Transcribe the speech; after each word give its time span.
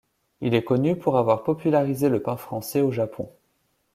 Il 0.39 0.55
est 0.55 0.63
connu 0.63 0.95
pour 0.95 1.15
avoir 1.19 1.43
popularisé 1.43 2.09
le 2.09 2.23
pain 2.23 2.35
français 2.35 2.81
au 2.81 2.91
Japon. 2.91 3.29